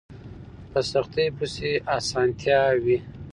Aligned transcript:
په 0.71 0.79
سختۍ 0.91 1.27
پسې 1.37 1.71
اسانتيا 1.97 2.61
وي 2.83 2.97